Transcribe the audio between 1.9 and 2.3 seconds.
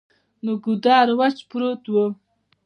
وو ـ